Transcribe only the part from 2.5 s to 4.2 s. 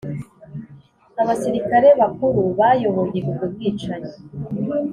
bayoboye ubwo bwicanyi